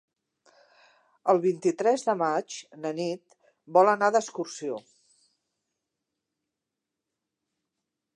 El 1.33 1.41
vint-i-tres 1.41 2.05
de 2.07 2.15
maig 2.21 2.55
na 2.85 2.91
Nit 2.99 3.35
vol 3.77 3.91
anar 3.93 4.09
d'excursió. 4.15 4.81